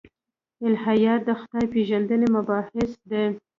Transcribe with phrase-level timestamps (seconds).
[0.65, 3.23] الهیات د خدای پېژندنې مباحث دي.